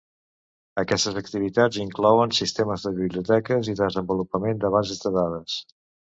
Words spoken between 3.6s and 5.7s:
i desenvolupament de bases de dades.